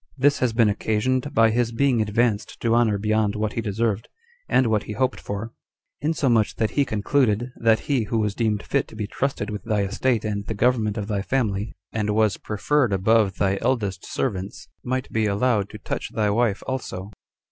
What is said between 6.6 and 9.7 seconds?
he concluded, that he who was deemed fit to be trusted with